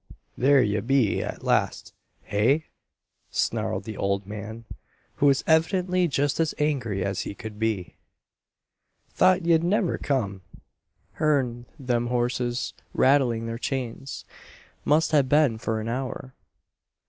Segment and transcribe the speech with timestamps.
[0.35, 1.93] "There ye be, at last,
[2.23, 2.65] hey?"
[3.29, 4.65] snarled the old man,
[5.17, 7.97] who was evidently just as angry as he could be.
[9.11, 10.41] "Thought ye'd never come.
[11.21, 14.25] Hearn them horses rattling their chains,
[14.85, 16.33] must ha' been for an hour."